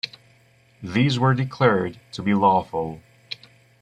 [0.81, 3.03] These were declared to be lawful.